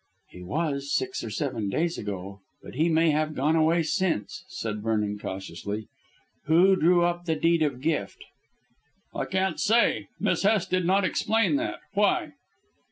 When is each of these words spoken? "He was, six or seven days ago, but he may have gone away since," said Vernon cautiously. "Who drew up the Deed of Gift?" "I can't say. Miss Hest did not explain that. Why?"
"He 0.31 0.41
was, 0.41 0.91
six 0.95 1.23
or 1.23 1.29
seven 1.29 1.69
days 1.69 1.99
ago, 1.99 2.41
but 2.63 2.73
he 2.73 2.89
may 2.89 3.11
have 3.11 3.35
gone 3.35 3.55
away 3.55 3.83
since," 3.83 4.43
said 4.47 4.81
Vernon 4.81 5.19
cautiously. 5.19 5.89
"Who 6.45 6.75
drew 6.75 7.03
up 7.03 7.25
the 7.25 7.35
Deed 7.35 7.61
of 7.61 7.81
Gift?" 7.81 8.23
"I 9.13 9.25
can't 9.25 9.59
say. 9.59 10.07
Miss 10.19 10.41
Hest 10.41 10.71
did 10.71 10.87
not 10.87 11.05
explain 11.05 11.55
that. 11.57 11.81
Why?" 11.93 12.31